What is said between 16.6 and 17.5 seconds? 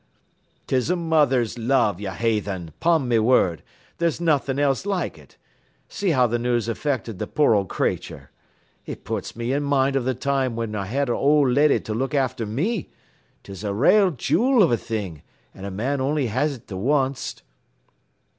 th' onct.'